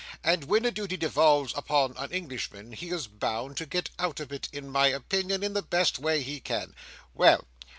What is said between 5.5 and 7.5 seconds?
the best way he can. Well!